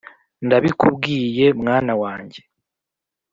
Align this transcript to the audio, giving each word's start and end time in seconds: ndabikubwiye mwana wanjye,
ndabikubwiye 0.45 1.45
mwana 1.61 1.91
wanjye, 2.01 2.39